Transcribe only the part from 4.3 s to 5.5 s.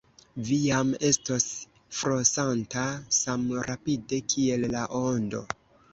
kiel la ondo.